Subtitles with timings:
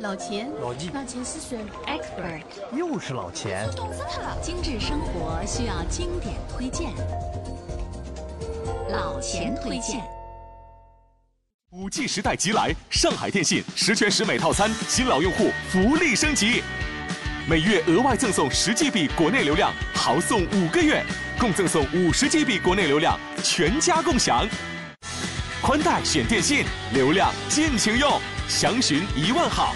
[0.00, 2.42] 老钱，老纪，老钱是谁？expert，
[2.76, 3.68] 又是老钱。
[3.76, 4.36] 懂死他了。
[4.42, 6.90] 精致生活需要经典推荐，
[8.90, 10.02] 老钱推荐。
[11.70, 16.62] 五 G 时代即来，上海电信十全十美套餐，新老用户福利升级，
[17.48, 21.04] 每月额外赠送十 GB 国内流量，豪送五个月，
[21.38, 24.46] 共赠送五十 GB 国内流量，全家共享。
[25.62, 28.20] 宽带选电信，流量尽情用。
[28.48, 29.74] 详询一万号。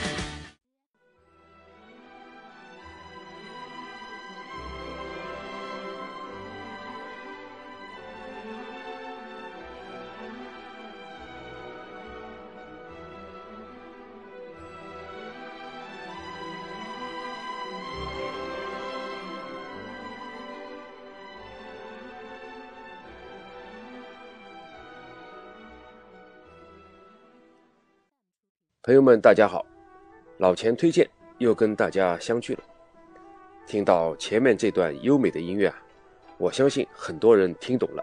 [28.88, 29.66] 朋友们，大家好！
[30.38, 31.06] 老钱推荐
[31.36, 32.60] 又跟大家相聚了。
[33.66, 35.76] 听到前面这段优美的音乐啊，
[36.38, 38.02] 我相信很多人听懂了。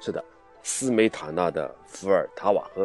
[0.00, 0.22] 是的，
[0.62, 2.84] 斯梅塔纳的《伏尔塔瓦河》。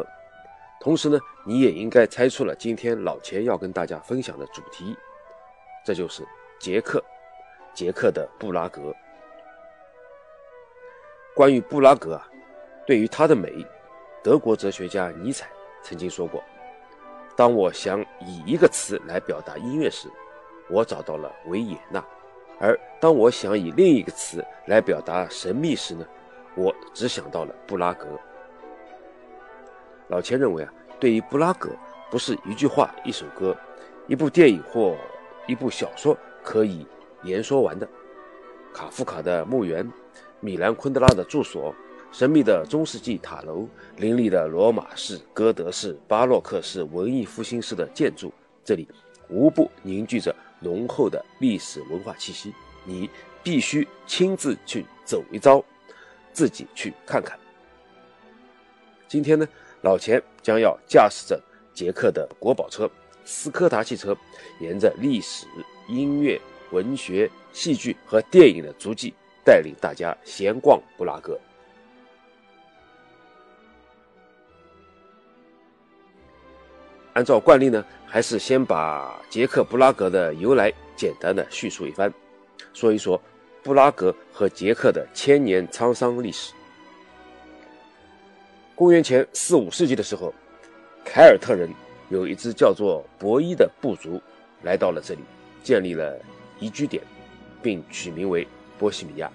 [0.80, 4.96] 同时呢，你也应该猜出了今天老钱要跟大家分享的主题，
[5.84, 6.26] 这就是
[6.58, 7.04] 捷克，
[7.74, 8.90] 捷克的布拉格。
[11.34, 12.26] 关于布拉格啊，
[12.86, 13.52] 对于它的美，
[14.22, 15.46] 德国哲学家尼采
[15.82, 16.42] 曾经说过。
[17.36, 20.08] 当我想以一个词来表达音乐时，
[20.70, 22.00] 我找到了维也纳；
[22.60, 26.06] 而当我想以另一个词来表达神秘时呢，
[26.54, 28.06] 我只想到了布拉格。
[30.08, 31.70] 老钱认为啊，对于布拉格，
[32.10, 33.56] 不是一句话、一首歌、
[34.06, 34.96] 一部电影或
[35.48, 36.86] 一部小说可以
[37.24, 37.88] 言说完的。
[38.72, 39.90] 卡夫卡的墓园，
[40.40, 41.74] 米兰昆德拉的住所。
[42.14, 48.32] 神秘的中世纪塔楼，林立的罗马式、哥德式、巴洛克式、文艺复兴式的建筑，
[48.64, 48.86] 这里
[49.28, 52.54] 无不凝聚着浓厚的历史文化气息。
[52.84, 53.10] 你
[53.42, 55.60] 必须亲自去走一遭，
[56.32, 57.36] 自己去看看。
[59.08, 59.44] 今天呢，
[59.80, 62.88] 老钱将要驾驶着捷克的国宝车
[63.24, 64.16] 斯柯达汽车，
[64.60, 65.48] 沿着历史、
[65.88, 66.40] 音乐、
[66.70, 69.12] 文学、戏剧和电影的足迹，
[69.44, 71.36] 带领大家闲逛布拉格。
[77.14, 82.12] 按照惯例呢，还是先把捷克布拉格的由来简单的叙述一番，
[82.72, 83.20] 说一说
[83.62, 86.52] 布拉格和捷克的千年沧桑历史。
[88.74, 90.34] 公元前四五世纪的时候，
[91.04, 91.70] 凯尔特人
[92.08, 94.20] 有一支叫做博伊的部族
[94.62, 95.20] 来到了这里，
[95.62, 96.18] 建立了
[96.58, 97.00] 宜居点，
[97.62, 98.44] 并取名为
[98.76, 99.30] 波西米亚，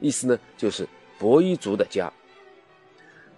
[0.00, 2.10] 意思呢就是博伊族的家。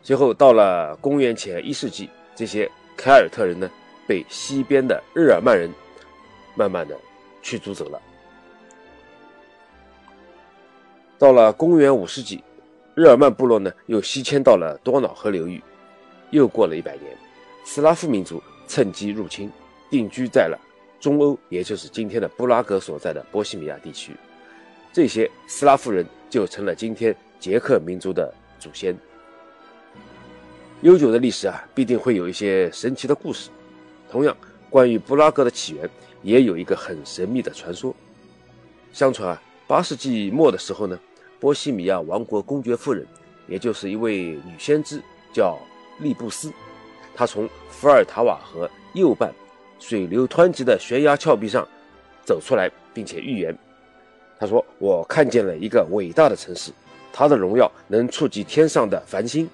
[0.00, 3.68] 随后到了公元前一世纪，这些凯尔特人呢。
[4.10, 5.71] 被西边的日耳曼人
[6.56, 6.98] 慢慢的
[7.43, 8.03] 驱逐走了。
[11.16, 12.43] 到了公元五世纪，
[12.97, 15.62] 日耳曼部落呢又西迁到了多瑙河流域。
[16.31, 17.16] 又过了一百年，
[17.65, 19.49] 斯拉夫民族趁机入侵，
[19.88, 20.59] 定居在了
[20.99, 24.12] 中欧，也就是今天的布拉格所在的波西米亚地区。
[24.93, 28.93] 这些斯拉夫人就成了今天捷克民族的祖先。
[30.81, 33.50] 悠久的历史啊，必定会有一些神奇的故事。
[34.10, 34.37] 同样，
[34.69, 35.88] 关于布拉格的起源，
[36.22, 37.94] 也有一个很神秘的传说。
[38.93, 40.98] 相传啊，八世纪末的时候呢，
[41.38, 43.06] 波西米亚王国公爵夫人，
[43.47, 45.00] 也就是一位女先知，
[45.32, 45.56] 叫
[46.00, 46.53] 利布斯，
[47.15, 49.32] 她从伏尔塔瓦河右半
[49.78, 51.66] 水流湍急的悬崖峭壁上
[52.25, 53.56] 走出来，并且预言，
[54.41, 56.72] 她说：“我看见了一个伟大的城市，
[57.12, 59.49] 它的荣耀能触及天上的繁星。”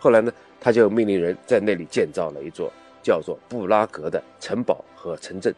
[0.00, 2.72] 后来呢，他就命令人在那里建造了一座。
[3.06, 5.54] 叫做布拉格的城堡和城镇，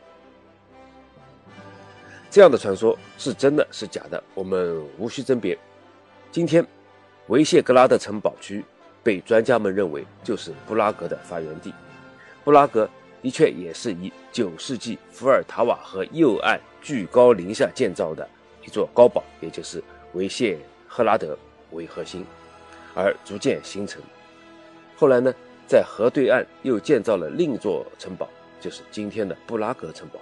[2.31, 5.59] 这样的传说是真的是假的，我们无需甄别。
[6.31, 6.62] 今天，
[7.28, 8.62] 维谢格拉德城堡区
[9.03, 11.72] 被专家们认为就是布拉格的发源地。
[12.44, 12.86] 布拉格
[13.22, 18.28] 的确也是以九世纪伏尔塔瓦河右岸巨高临下建造的
[18.62, 21.34] 一座高堡，也就是维谢赫拉德
[21.71, 22.27] 为核心，
[22.94, 24.03] 而逐渐形成。
[24.98, 25.34] 后来呢？
[25.68, 28.26] 在河对岸又建造了另一座城堡，
[28.59, 30.18] 就是今天的布拉格城堡。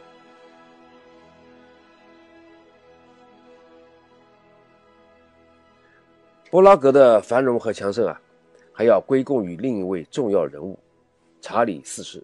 [6.50, 8.20] 布拉格的繁荣和强盛啊，
[8.72, 10.76] 还要归功于另一位重要人物——
[11.40, 12.20] 查理四世。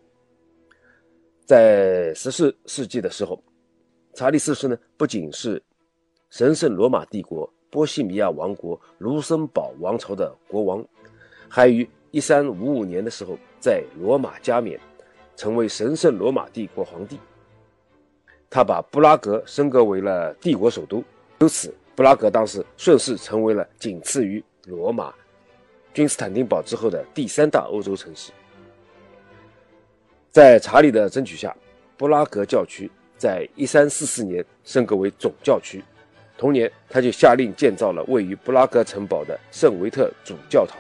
[1.44, 3.40] 在十四世纪的时候，
[4.14, 5.62] 查理四世呢，不仅是
[6.30, 10.84] 神圣罗马帝国波西米亚王国卢森堡王朝的国王，
[11.48, 14.79] 还与一三五五年的时候，在罗马加冕，
[15.35, 17.19] 成为神圣罗马帝国皇帝。
[18.50, 21.03] 他把布拉格升格为了帝国首都，
[21.38, 25.11] 由此布拉格当时顺势成为了仅次于罗马、
[25.94, 28.31] 君士坦丁堡之后的第三大欧洲城市。
[30.31, 31.56] 在查理的争取下，
[31.97, 35.82] 布拉格教区在1344年升格为总教区。
[36.37, 40.76] 同年，他就下令建造了位于布拉格城堡的圣维特主教堂。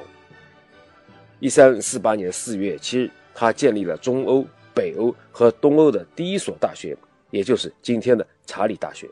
[1.42, 6.96] 1348年4月7日，他建立了中欧、北欧和东欧的第一所大学。
[7.30, 9.08] 也就是今天的查理大学。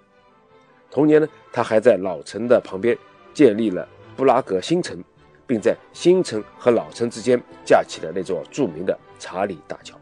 [0.91, 2.97] 同年呢，他还在老城的旁边
[3.33, 5.03] 建立了布拉格新城，
[5.47, 9.99] 并在新城和老城之间架起了那座著名的查理大桥。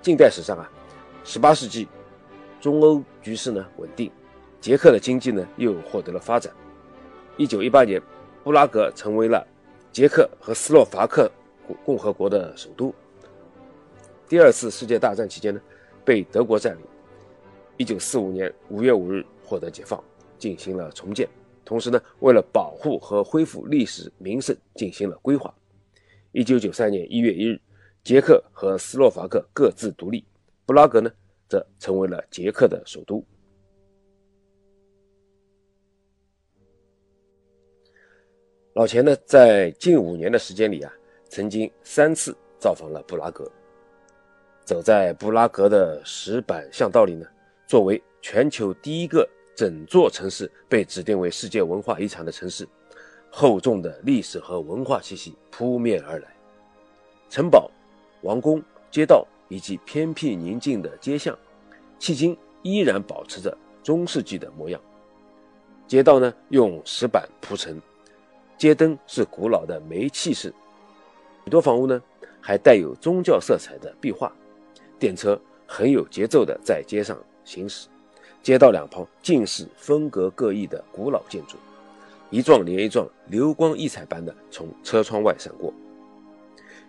[0.00, 0.70] 近代史上啊
[1.24, 1.88] ，18世纪
[2.60, 4.12] 中欧局势呢稳定，
[4.60, 6.54] 捷克的经济呢又获得了发展。
[7.38, 8.02] 1918年，
[8.46, 9.44] 布拉格成为了
[9.90, 11.28] 捷克和斯洛伐克
[11.84, 12.94] 共和国的首都。
[14.28, 15.60] 第二次世界大战期间呢，
[16.04, 16.82] 被德国占领。
[17.76, 20.00] 一九四五年五月五日获得解放，
[20.38, 21.28] 进行了重建。
[21.64, 25.52] 同时呢，为了保护和恢复历史名胜，进行了规划。
[26.30, 27.60] 一九九三年一月一日，
[28.04, 30.24] 捷克和斯洛伐克各自独立，
[30.64, 31.10] 布拉格呢，
[31.48, 33.24] 则成为了捷克的首都。
[38.76, 40.92] 老钱呢，在近五年的时间里啊，
[41.30, 43.50] 曾经三次造访了布拉格。
[44.66, 47.26] 走在布拉格的石板巷道里呢，
[47.66, 49.26] 作为全球第一个
[49.56, 52.68] 整座城市被指定为世界文化遗产的城市，
[53.30, 56.28] 厚重的历史和文化气息扑面而来。
[57.30, 57.70] 城堡、
[58.20, 61.34] 王宫、街道以及偏僻宁静的街巷，
[61.98, 64.78] 迄今依然保持着中世纪的模样。
[65.86, 67.80] 街道呢用石板铺成，
[68.58, 70.52] 街灯是古老的煤气式，
[71.44, 72.02] 许多房屋呢
[72.40, 74.32] 还带有宗教色彩的壁画。
[74.98, 77.86] 电车很有节奏地在街上行驶，
[78.42, 81.58] 街道两旁尽是风格各异的古老建筑，
[82.30, 85.70] 一幢连一幢，流光溢彩般的从车窗外闪过。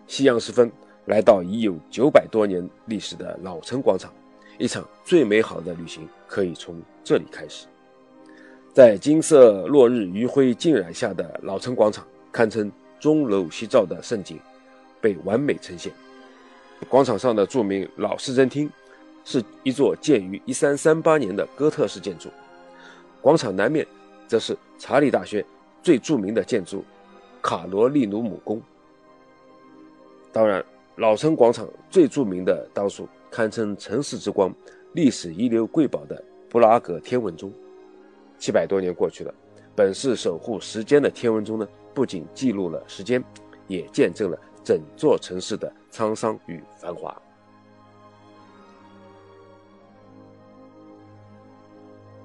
[0.08, 0.72] 夕阳时分，
[1.08, 4.14] 来到已有九百多年历史的老城广场，
[4.58, 7.68] 一场最美好的旅行可以从这里开始。
[8.77, 14.39] 在金色落日余晖浸染下的老城广场，堪称钟楼夕照的盛景，
[15.01, 15.91] 被完美呈现。
[16.88, 18.69] 广场上的著名老市政厅，
[19.25, 22.29] 是一座建于1338年的哥特式建筑。
[23.19, 23.83] 广场南面，
[24.27, 25.44] 则是查理大学
[25.81, 26.85] 最著名的建筑——
[27.41, 28.62] 卡罗利努姆宫。
[30.31, 30.63] 当然，
[30.97, 34.53] 老城广场最著名的当属堪称城市之光、
[34.94, 37.51] 历史遗留瑰宝的布拉格天文钟。
[38.38, 39.34] 七百多年过去了，
[39.75, 43.24] 本是守护时间的天文钟呢，不仅记录了时间，
[43.68, 44.39] 也见证了。
[44.63, 47.16] 整座城市的沧桑与繁华。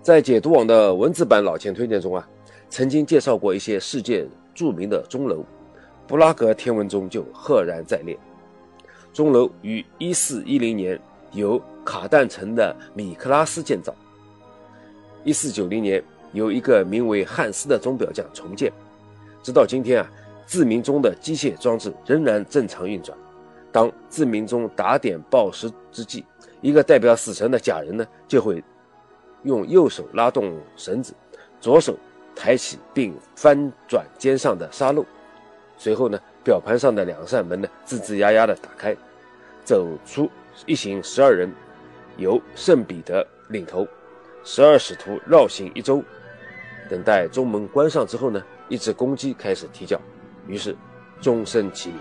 [0.02, 2.28] 在解读网的文字版老钱推荐中啊，
[2.68, 5.44] 曾经介绍过一些世界著名的钟楼，
[6.08, 8.18] 布拉格天文钟就赫然在列。
[9.12, 11.00] 钟楼于一四一零年
[11.30, 13.94] 由卡旦城的米克拉斯建造，
[15.24, 16.02] 一四九零年
[16.32, 18.72] 由一个名为汉斯的钟表匠重建，
[19.42, 20.10] 直到今天啊。
[20.44, 23.16] 自鸣钟的机械装置仍然正常运转。
[23.70, 26.26] 当自鸣钟打点报时之际，
[26.60, 28.62] 一个代表死神的假人呢，就会
[29.44, 31.14] 用右手拉动绳子，
[31.58, 31.96] 左手
[32.36, 35.06] 抬起并翻转肩上的沙漏。
[35.78, 38.94] 随后呢，表盘上的两扇门呢，吱吱呀呀的打开，
[39.64, 40.28] 走出
[40.66, 41.50] 一行十二人，
[42.18, 43.86] 由圣彼得领头，
[44.44, 46.02] 十二使徒绕行一周。
[46.90, 50.00] 等待钟门关上之后呢，一只公鸡开始啼叫。
[50.46, 50.76] 于是，
[51.20, 51.98] 钟声齐鸣。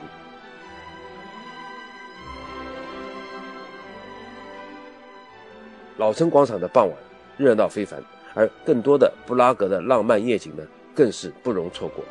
[5.98, 6.98] 老城广场的傍晚
[7.38, 10.64] 热闹非凡，而更多的布拉格的浪漫夜景呢，
[10.96, 12.04] 更是不容错过。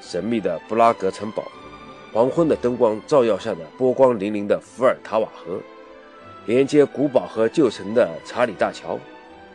[0.00, 1.42] 神秘的布拉格城堡，
[2.12, 5.60] 黄昏的灯光照耀下的波光粼粼的伏尔塔瓦河，
[6.46, 8.98] 连接古堡和旧城的查理大桥，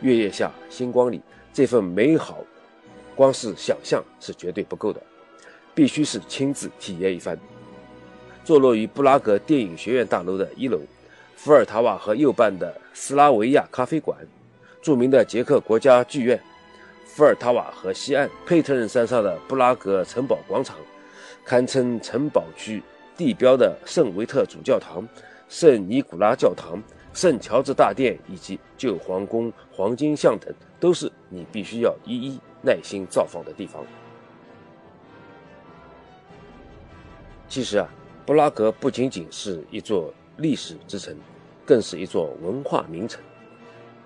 [0.00, 1.20] 月夜下星光里，
[1.52, 2.38] 这份美好，
[3.14, 5.02] 光是想象是绝对不够的。
[5.74, 7.38] 必须是亲自体验一番。
[8.44, 10.80] 坐落于布拉格电影学院大楼的一楼，
[11.36, 14.18] 伏尔塔瓦河右半的斯拉维亚咖啡馆，
[14.82, 16.40] 著名的捷克国家剧院，
[17.06, 20.76] 伏尔塔瓦河西岸佩特任山上的布拉格城堡广场，
[21.44, 22.82] 堪称城堡区
[23.16, 25.06] 地标的圣维特主教堂、
[25.48, 26.82] 圣尼古拉教堂、
[27.18, 33.84] 圣乔治大殿以及旧皇宫黄金像等，都是你必须要一一耐心造访的地方。
[37.48, 37.88] 其实啊，
[38.24, 41.12] 布拉格不仅仅是一座历史之城，
[41.66, 43.20] 更是一座文化名城。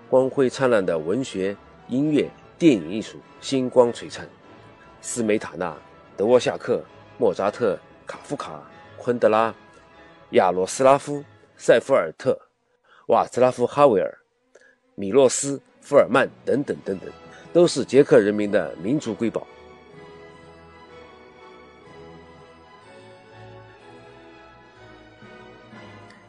[0.09, 1.55] 光辉灿烂的文学、
[1.89, 2.27] 音乐、
[2.57, 4.27] 电影艺术星光璀璨。
[5.01, 5.77] 斯梅塔纳、
[6.17, 6.83] 德沃夏克、
[7.19, 7.77] 莫扎特、
[8.07, 8.59] 卡夫卡、
[8.97, 9.53] 昆德拉、
[10.31, 11.23] 亚罗斯拉夫、
[11.55, 12.35] 塞夫尔特、
[13.07, 14.17] 瓦茨拉夫·哈维尔、
[14.95, 17.09] 米洛斯·福尔曼等等等等，
[17.51, 19.45] 都是捷克人民的民族瑰宝。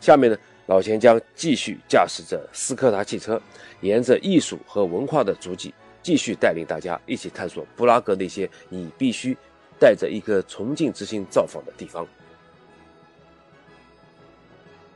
[0.00, 3.40] 下面呢，老钱将继续驾驶着斯柯达汽车，
[3.80, 9.36] 沿着艺术和文化的足迹，继续带领大家一起探索布拉格那些你必须
[9.78, 12.04] 带着一颗崇敬之心造访的地方。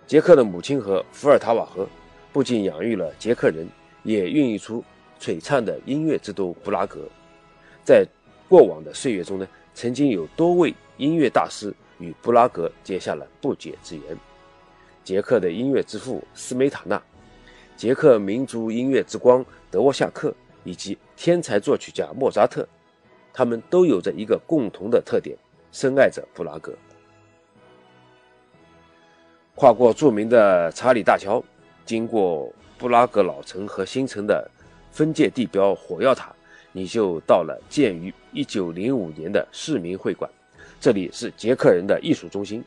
[0.08, 1.86] 捷克的母亲河伏尔塔瓦河，
[2.32, 3.68] 不仅养育了捷克人，
[4.04, 4.82] 也孕育出
[5.20, 7.06] 璀璨的音乐之都布拉格。
[7.84, 8.06] 在
[8.48, 14.16] 过往的岁月中呢，曾经有多位音乐大师与布拉格结下了不解之缘。
[15.04, 17.02] 捷克的音乐之父斯梅塔纳，
[17.76, 20.34] 捷克民族音乐之光德沃夏克，
[20.64, 22.66] 以及天才作曲家莫扎特，
[23.30, 25.36] 他们都有着一个共同的特点：
[25.70, 26.72] 深爱着布拉格。
[29.58, 31.42] 跨过著名的查理大桥，
[31.84, 32.48] 经过
[32.78, 34.48] 布拉格老城和新城的
[34.92, 36.32] 分界地标火药塔，
[36.70, 40.30] 你就到了建于1905年的市民会馆。
[40.80, 42.64] 这里是捷克人的艺术中心。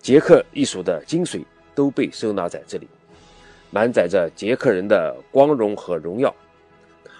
[0.00, 2.88] 捷克艺术的精髓都被收纳在这里，
[3.70, 6.34] 满载着捷克人的光荣和荣耀。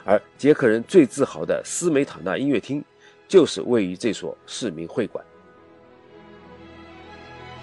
[0.03, 2.85] 而捷克人最自豪的斯梅塔纳音乐厅，
[3.29, 5.25] 就是位于这所市民会馆。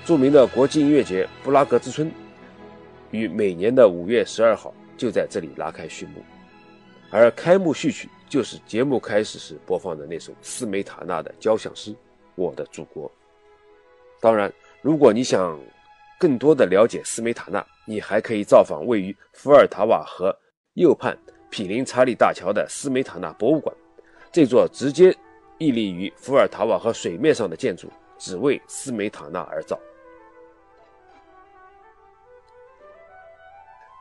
[0.09, 2.11] 著名的国际音乐节布拉格之春，
[3.11, 6.23] 于每年的五月十二号就在这里拉开序幕，
[7.11, 11.91] 而开幕序曲就是节目开始时播放的那首斯梅塔纳的交响诗
[12.33, 13.07] 《我的祖国》。
[14.19, 14.51] 当然。
[14.81, 15.59] 如果你想
[16.17, 20.35] 更多的了解斯梅塔纳，你还可以造访位于伏尔塔瓦河
[20.73, 21.15] 右畔
[21.51, 23.75] 毗邻查理大桥的斯梅塔纳博物馆。
[24.31, 25.15] 这座直接
[25.59, 29.79] 屹立于伏尔塔瓦河水面上的建筑，只为斯梅塔纳而造。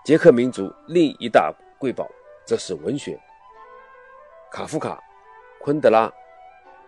[0.09, 2.09] 捷克民族另一大瑰宝，
[2.47, 3.21] 则是文学。
[4.51, 4.99] 卡夫卡、
[5.61, 6.11] 昆德拉、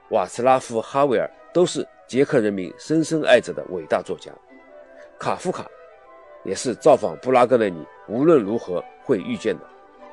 [0.09, 1.87] 瓦茨拉夫·哈维尔都是。
[2.09, 4.33] 捷克人民深深爱着的伟大作家
[5.19, 5.67] 卡夫卡，
[6.45, 9.65] 也是造访布拉格的你无论如何会遇见的。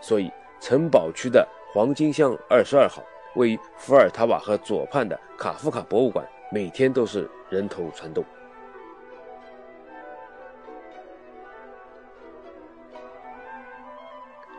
[0.02, 3.02] 所以，城堡区的黄金巷二十二号，
[3.36, 8.22] 位于伏尔塔瓦河左畔的卡夫卡博物馆，每天都是人头攒动。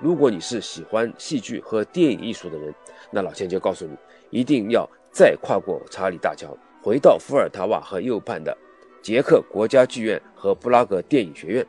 [0.01, 2.73] 如果你是喜欢戏剧和电影艺术的人，
[3.11, 3.97] 那老钱就告诉你，
[4.31, 6.57] 一定要再跨过查理大桥。
[6.81, 8.57] 回到伏尔塔瓦河右畔的
[9.03, 11.67] 捷克国家剧院和布拉格电影学院。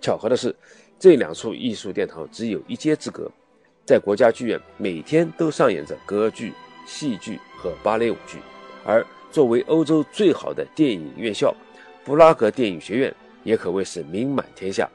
[0.00, 0.54] 巧合的是，
[0.98, 3.28] 这两处艺术殿堂只有一街之隔。
[3.84, 6.52] 在国家剧院，每天都上演着歌剧、
[6.86, 8.38] 戏剧和芭蕾舞剧；
[8.84, 11.52] 而作为欧洲最好的电影院校，
[12.04, 14.88] 布拉格电影学院也可谓是名满天下。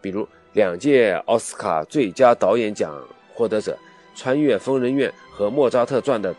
[0.00, 2.96] 比如两届奥斯卡最佳导演奖
[3.34, 3.76] 获得者
[4.18, 6.34] 《穿越疯人院》和《莫扎特传》的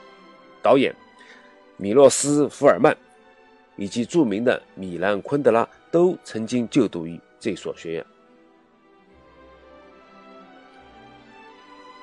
[0.62, 0.96] 导演。
[1.76, 2.96] 米洛斯·福尔曼
[3.76, 8.06] 以及著名的米兰·昆德拉都曾经就读于这所学院。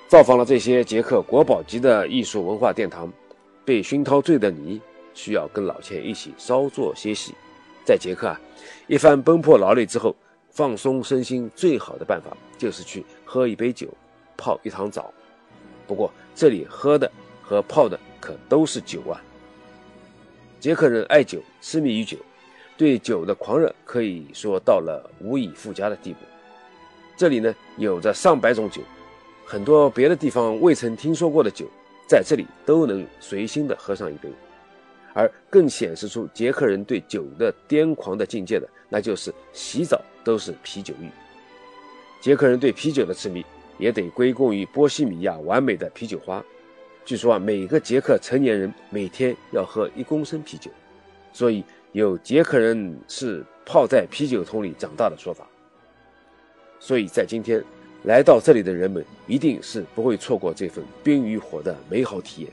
[0.06, 3.10] 造访了这些捷克国宝级的艺术文化殿堂，
[3.64, 4.78] 被熏陶醉的你，
[5.14, 7.32] 需要跟老钱一起稍作歇息。
[7.86, 8.38] 在捷克啊，
[8.86, 10.14] 一番奔波劳累之后，
[10.52, 13.88] 放松身心最好的办法就是去喝一杯酒，
[14.36, 15.12] 泡一汤澡。
[15.86, 17.10] 不过这里喝的
[17.42, 19.20] 和泡的可都是酒啊。
[20.60, 22.18] 捷克人爱酒，痴迷于酒，
[22.76, 26.18] 对酒的狂热可以说到了无以复加的地步。
[27.16, 28.82] 这里呢，有着上百种酒，
[29.46, 31.66] 很多别的地方未曾听说过的酒，
[32.06, 34.28] 在这里都能随心的喝上一杯。
[35.14, 41.08] 而更显示出捷克人对酒的癫狂的境界的，那就是洗澡都是啤酒浴。
[42.20, 43.44] 捷克人对啤酒的痴迷，
[43.78, 46.42] 也得归功于波西米亚完美的啤酒花。
[47.04, 50.70] 据说啊，每个捷克成年人每天要喝一公升啤酒，
[51.32, 55.46] 所以有捷克人是泡在啤酒桶里长大的说法。
[56.78, 57.62] 所以在今天
[58.04, 62.50] 来到这里的人们，一定是不会错过这份冰与火的美好体验。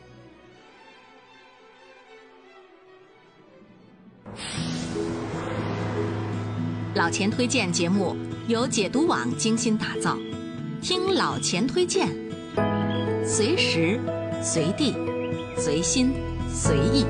[7.00, 8.14] 老钱推荐节目
[8.50, 10.18] 由解读网精心打造。
[10.82, 12.10] 听老钱推荐
[13.26, 13.98] 随时
[14.44, 14.94] 随地
[15.56, 16.12] 随心
[16.50, 17.06] 随意。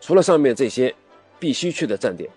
[0.00, 0.94] 除了上面这些
[1.38, 2.30] 必须去的站点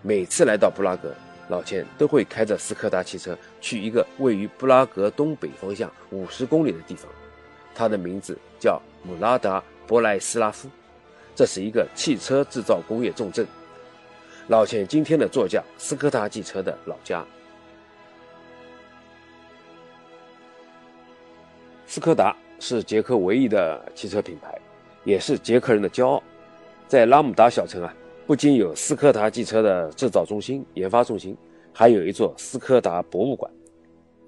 [0.00, 1.12] 每次来到布拉格
[1.52, 7.06] 老钱都会开着斯柯达汽车去一个位于布拉格东北方向五十公里的地方，
[7.74, 10.66] 它的名字叫姆拉达博莱斯拉夫，
[11.34, 13.46] 这是一个汽车制造工业重镇。
[14.48, 17.22] 老钱今天的座驾斯柯达汽车的老家。
[21.86, 24.58] 斯柯达是捷克唯一的汽车品牌，
[25.04, 26.22] 也是捷克人的骄傲。
[26.88, 27.94] 在拉姆达小城啊，
[28.24, 31.36] 不仅有斯柯达汽车的制造中心、研发中心，
[31.72, 33.50] 还有一座斯柯达博物馆。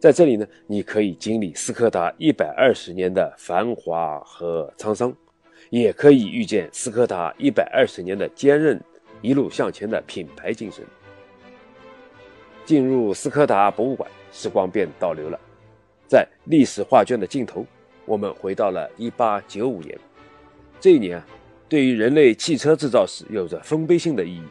[0.00, 5.14] 在这里呢，你可以经历斯柯达一百二十年的繁华和沧桑，
[5.70, 8.78] 也可以遇见斯柯达一百二十年的坚韧、
[9.22, 10.84] 一路向前的品牌精神。
[12.64, 15.38] 进入斯柯达博物馆，时光便倒流了，
[16.08, 17.64] 在历史画卷的尽头，
[18.06, 19.96] 我们回到了一八九五年。
[20.80, 21.26] 这一年啊。
[21.68, 24.44] 对于人类汽车制造史有着丰碑性的意义，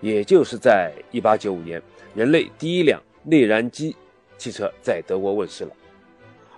[0.00, 1.82] 也就是在1895年，
[2.14, 3.96] 人类第一辆内燃机
[4.36, 5.70] 汽车在德国问世了。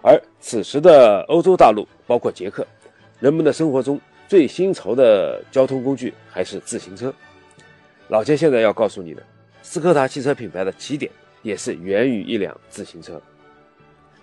[0.02, 2.66] 而此时的欧洲大陆，包括捷克，
[3.20, 7.14] 人们的生活中最新潮的交通工具还是自行车。
[8.08, 9.22] 老杰现在要告诉你的，
[9.62, 13.20] 斯柯达汽车品牌的起点也是源于一辆自行车。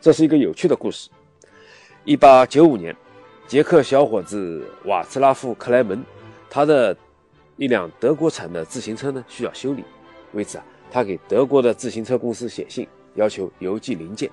[0.02, 1.10] 这是一个有趣的故事。
[2.06, 2.96] 1895年。
[3.48, 6.04] 捷克小伙子瓦茨拉夫·克莱门，
[6.50, 6.96] 他的
[7.56, 9.86] 一辆德国产的自行车呢需要修理，
[10.34, 12.86] 为此啊，他给德国的自行车公司写信，
[13.16, 14.30] 要求邮寄零件。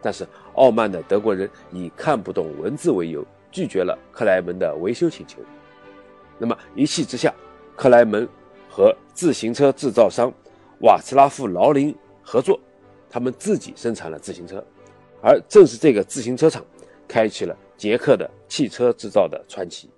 [0.00, 5.38] 但是傲慢的德国人以看不懂文字为由，拒绝了克莱门的维修请求。
[6.36, 7.32] 那么一气之下，
[7.76, 8.28] 克莱门
[8.68, 10.32] 和自行车制造商
[10.80, 11.94] 瓦茨拉夫·劳林
[12.24, 12.58] 合作，
[13.08, 14.64] 他们自己生产了自行车，
[15.22, 16.64] 而正是这个自行车厂
[17.12, 17.54] 开启了。
[17.76, 19.90] 捷克的汽车制造的传奇。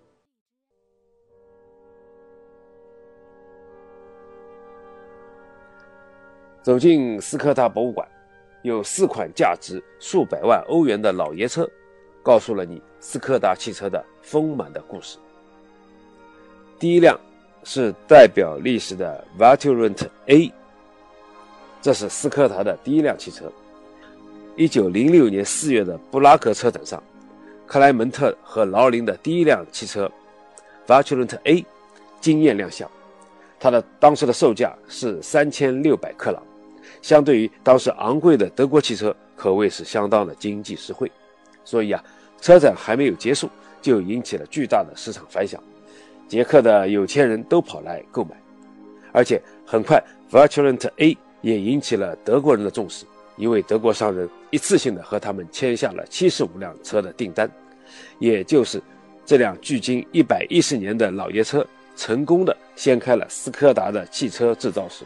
[6.63, 8.09] 走进斯柯达博物馆，
[8.63, 11.69] 有四款价值数百万欧元的老爷车，
[12.23, 15.19] 告诉了你斯柯达汽车的丰满的故事。
[16.79, 17.21] 第一辆
[17.65, 20.51] 是代表历史的 Vaturant A，
[21.83, 23.53] 这是斯柯达的第一辆汽车。
[24.57, 27.03] 一九零六年四月的布拉格车展上。
[27.67, 30.05] 克莱门特和劳林的第一辆汽车
[30.87, 31.65] v a t u r a n t A
[32.21, 32.89] 惊艳亮相，
[33.59, 36.43] 它的当时的售价是三千六百克朗，
[37.01, 41.11] 相对于当时昂贵的德国汽车，可谓是相当的经济实惠。
[41.65, 42.05] 所以啊，
[42.41, 43.49] 车展还没有结束，
[43.81, 45.61] 就引起了巨大的市场反响，
[46.29, 48.37] 捷克的有钱人都跑来购买，
[49.11, 53.07] 而且很快 v a t u r a n t A 也引起了德国人的重视。
[53.37, 57.51] 一位德国商人一次性的和他们签下了七十五辆车的订单，
[58.19, 58.81] 也就是
[59.27, 61.67] 这辆距今一百一十年的老爷车，
[61.97, 65.05] 成功的掀开了斯柯达的汽车制造史。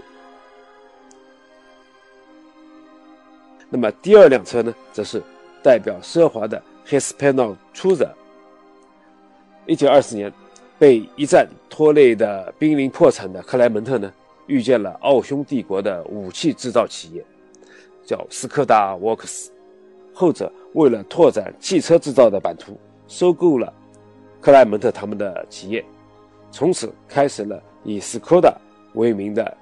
[3.71, 5.23] 那么第二辆车呢，则是
[5.63, 8.11] 代表奢华的 Hispano Cruiser。
[9.67, 10.33] 一九二四年，
[10.79, 14.13] 被一战拖累的濒临破产的克莱门特呢，
[14.47, 17.25] 遇见了奥匈帝国的武器制造企业。
[18.09, 19.53] 叫斯柯达沃克斯
[20.15, 22.75] 后者为了拓展汽车制造的版图，
[23.07, 23.71] 收购了
[24.41, 25.85] 克莱门特他们的企业，
[26.51, 28.57] 从此开始了以斯柯达
[28.95, 29.55] 为名的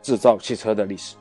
[0.00, 1.14] 制造汽车的历史。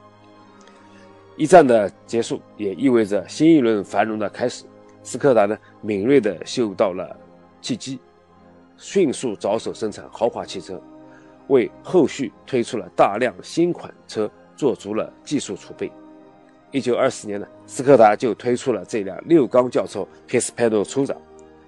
[1.35, 4.63] 一战的结束也意味着新一轮繁荣的开始。
[5.03, 7.13] 斯柯达呢，敏锐地嗅到了
[7.61, 7.99] 契机，
[8.77, 10.81] 迅速着手生产豪华汽车，
[11.47, 15.91] 为后续推出了大量新款车做足了技术储备。
[16.71, 21.17] 一九二四年呢，斯柯达就推出了这辆六缸轿车 Hispano c r u z a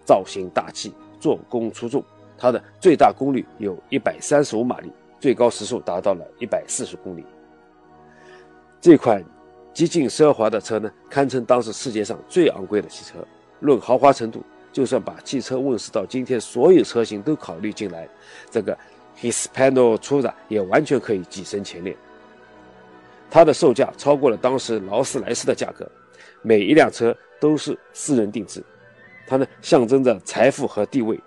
[0.06, 2.04] 造型大气，做工出众。
[2.38, 7.26] 它的最大功率有一百三十五马力，最高时速达到了一百四十公里。
[8.80, 9.24] 这款
[9.74, 13.26] 极尽奢华的车呢，堪称当时世界上最昂贵的汽车。
[13.60, 18.10] 论豪华程度，就算把汽车问世到今天所有车型都考虑进来，
[18.50, 18.78] 这个
[19.20, 21.96] Hispano c r u z a 也完全可以跻身前列。
[23.32, 25.90] 它的售价超过了当时劳斯莱斯的价格，
[26.42, 28.62] 每一辆车都是私人定制，
[29.26, 31.18] 它呢象征着财富和地位。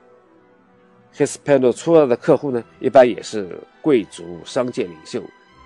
[1.17, 5.23] Hispano 出来的客户呢，一般也是贵族、商界领袖、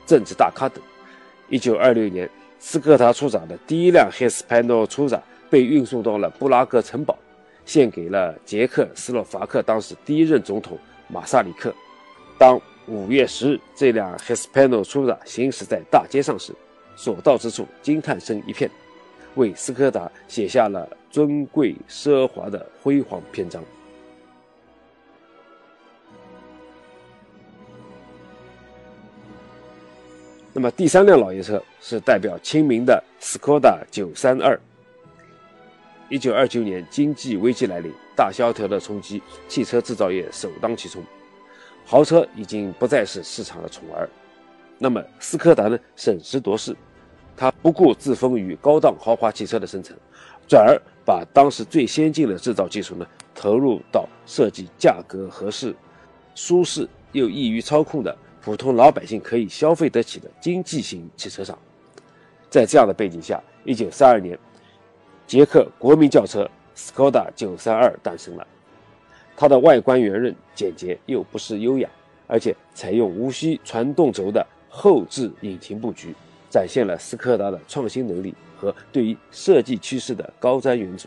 [0.06, 0.80] 政治大咖等。
[1.48, 5.20] 一九二六年，斯柯达出厂的第一辆 Hispano 出厂
[5.50, 7.18] 被运送到了布拉格城堡，
[7.64, 11.74] 献给了捷克斯洛伐克当时第一任总统马萨里克。
[12.38, 16.54] 当五月十日，这辆 Hispano 出的行驶在大街上时，
[16.96, 18.70] 所到之处惊叹声一片，
[19.34, 23.62] 为斯柯达写下了尊贵奢华的辉煌篇章。
[30.54, 34.58] 那么第三辆老爷车是代表亲民的斯柯达九三二。
[36.08, 41.04] 一九二九年经济危机来临，大萧条的冲击，汽车制造业首当其冲。
[41.90, 44.06] 豪车已经不再是市场的宠儿。
[44.76, 46.76] 那么斯柯达呢，审时度势，
[47.34, 49.96] 他不顾自封于高档豪华汽车的生产，
[50.46, 55.74] 转而把当时最先进的制造技术呢，投入到设计价格合适、
[56.34, 61.58] 舒适又易于操控的普通老百姓可以消费得起的经济型汽车上。
[62.50, 64.38] 在这样的背景下，一九三二年。
[65.26, 68.46] 捷克国民轿车斯柯达932诞生了，
[69.40, 71.88] 它的外观圆润简洁又不失优雅，
[72.26, 76.12] 而且采用无需传动轴的后置引擎布局，
[76.50, 81.06] 展现了斯柯达的创新能力和对于设计趋势的高瞻远瞩。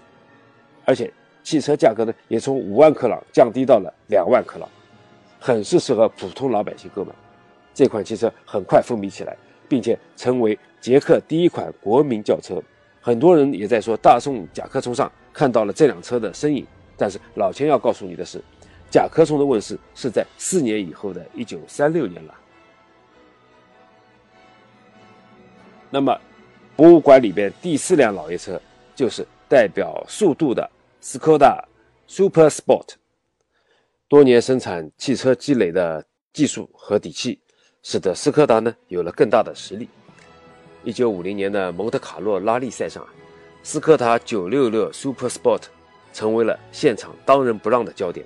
[0.86, 1.12] 而且
[1.44, 4.70] 汽车价格呢也从五万克朗降低到了两万克朗，
[5.38, 7.12] 很是适合普通老百姓购买。
[7.74, 9.36] 这款汽车很快风靡起来，
[9.68, 12.64] 并且成为捷克第一款国民轿车。
[13.02, 13.54] 很多人。
[13.54, 16.66] 也在说大众甲壳虫上看到了这辆车的身影，
[17.02, 18.40] 但是老钱要告诉你的是，
[18.92, 22.36] 甲壳虫的问世是在四年以后的一九三六年了。
[25.90, 26.16] 那么，
[26.76, 28.62] 博物馆里边第四辆老爷车
[28.96, 31.68] 就是代表速度的斯柯达
[32.06, 32.90] Super Sport。
[34.08, 37.42] 多年生产汽车积累的技术和底气，
[37.82, 39.90] 使得斯柯达呢有了更大的实力。
[40.84, 43.04] 一九五零年的蒙特卡洛拉力赛上，
[43.64, 45.64] 斯柯达966 Super Sport
[46.12, 48.26] 成为了现场当仁不让的焦点。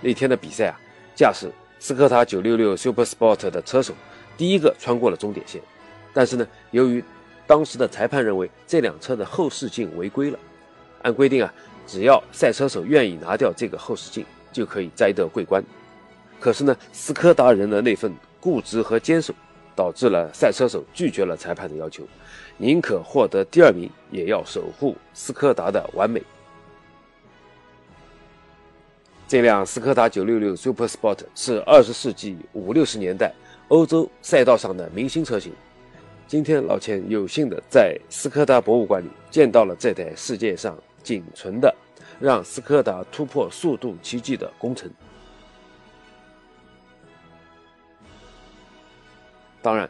[0.00, 0.80] 那天的比赛啊，
[1.14, 3.94] 驾驶斯柯达966 Super Sport 的车手
[4.36, 5.60] 第一个穿过了终点线，
[6.12, 7.02] 但是呢，由于
[7.46, 10.38] 当时的裁判认为这辆车的后视镜违规了，
[11.02, 11.52] 按规定啊，
[11.86, 15.62] 只要赛车手愿意拿掉这个后视镜，就可以摘得桂冠。
[16.38, 19.34] 可是呢，斯柯达人的那份固执和坚守。
[19.76, 22.04] 导致了赛车手拒绝了裁判的要求，
[22.58, 26.22] 宁可获得第二名，也要守护斯柯达的完美。
[29.30, 33.32] 这辆斯柯达966 Super Sport 是二十世纪五六十年代
[33.68, 35.52] 欧洲赛道上的明星车型。
[36.26, 41.72] 今天老钱有幸的在斯柯达博物馆里见到了这台世界上仅存的
[42.18, 44.90] 让斯柯达突破速度奇迹的工程。
[49.62, 49.88] 当然，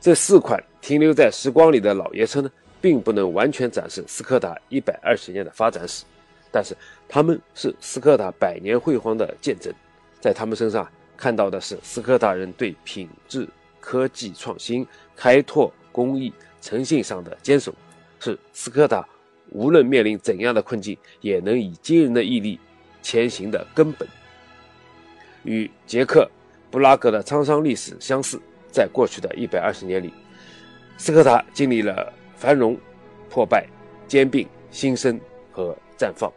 [0.00, 2.50] 这四款停留在时光里的老爷车呢，
[2.80, 6.04] 并不能完全展示斯柯达一百二十年的发展史，
[6.50, 6.76] 但是
[7.12, 9.74] 他们是斯柯达百年辉煌的见证。
[10.20, 13.48] 在他们身上看到的是斯柯达人对品质、
[13.80, 17.74] 科技创新、开拓工艺、诚信上的坚守，
[18.20, 19.04] 是斯柯达
[19.50, 22.60] 无论面临怎样的困境，也能以惊人的毅力
[23.02, 24.08] 前行的根本。
[25.42, 26.30] 与捷克
[26.70, 28.40] 布拉格的沧桑历史相似。
[28.72, 30.14] 在过去的一百二十年里，
[30.96, 32.78] 斯柯达经历了繁荣、
[33.28, 33.66] 破败、
[34.06, 35.20] 兼并、新生
[35.50, 36.32] 和绽放。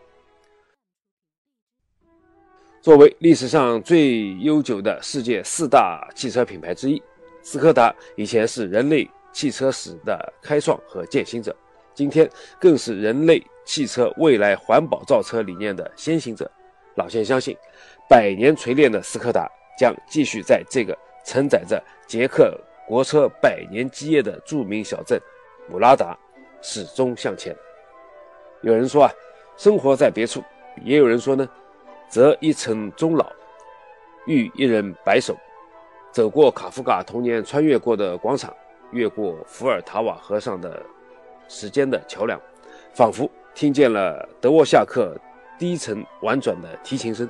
[2.84, 7.02] 作为历史上最悠久的世界四大汽车品牌之一，
[7.42, 11.56] 斯柯达以前是人类汽车史的开创和践行者，
[11.94, 16.52] 今天更是人类汽车未来环保造车理念的先行者。
[16.96, 17.56] 老钱相信，
[18.10, 20.94] 百年锤炼的斯柯达将继续在这个。
[21.26, 22.54] 承载着捷克
[22.86, 25.18] 国车百年基业的著名小镇
[25.70, 26.20] 姆拉达，
[26.62, 27.56] 始终向前。
[28.62, 29.12] 有人说啊，
[29.56, 30.42] 生活在别处；
[30.84, 31.48] 也有人说呢，
[32.14, 33.26] 择一城终老，
[34.28, 35.36] 遇一人白首。
[36.12, 38.54] 走过卡夫卡童年穿越过的广场，
[38.92, 40.80] 越过伏尔塔瓦河上的
[41.48, 42.40] 时间的桥梁，
[42.94, 45.18] 仿佛听见了德沃夏克
[45.58, 47.28] 低沉婉转的提琴声。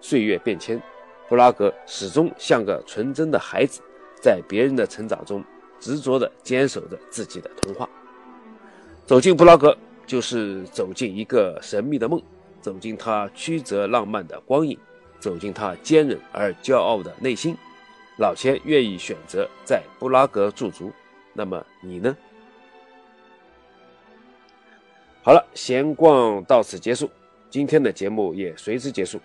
[0.00, 0.82] 岁月变迁。
[1.28, 3.80] 布拉格始终像个纯真的孩子，
[4.20, 5.42] 在别人的成长中
[5.78, 7.88] 执着地坚守着自己的童话。
[9.06, 12.20] 走进布拉格，就是走进一个神秘的梦，
[12.64, 14.78] 走进他曲折浪漫的光影，
[15.20, 17.54] 走进他坚韧而骄傲的内心。
[18.16, 20.90] 老千愿意选择在布拉格驻足，
[21.34, 22.16] 那么你呢？
[25.22, 27.10] 好了，闲逛到此结束，
[27.50, 29.20] 今天的节目也随之结束。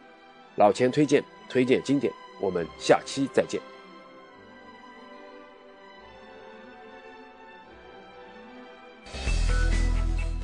[0.58, 1.24] 老钱推荐。
[1.52, 3.60] 推荐经典，我们下期再见。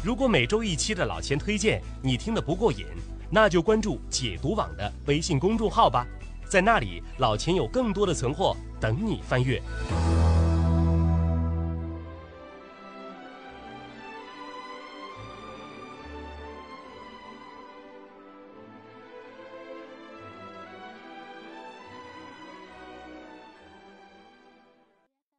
[0.06, 2.86] 如果每周一期的老钱推荐你听得不过瘾，
[3.28, 6.06] 那就关注解读网的微信公众号吧，
[6.48, 9.60] 在那里老钱有更多的存货等你翻阅。